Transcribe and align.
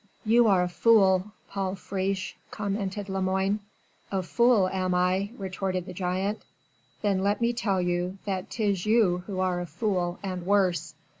"You 0.25 0.47
are 0.47 0.63
a 0.63 0.67
fool, 0.67 1.31
Paul 1.47 1.75
Friche..." 1.75 2.35
commented 2.57 3.07
Lemoine. 3.07 3.59
"A 4.11 4.23
fool 4.23 4.67
am 4.69 4.95
I?" 4.95 5.29
retorted 5.37 5.85
the 5.85 5.93
giant. 5.93 6.41
"Then 7.03 7.21
let 7.21 7.39
me 7.39 7.53
tell 7.53 7.79
you, 7.79 8.17
that 8.25 8.49
'tis 8.49 8.83
you 8.87 9.19
who 9.27 9.39
are 9.39 9.61
a 9.61 9.67
fool 9.67 10.17
and 10.23 10.43
worse. 10.43 10.95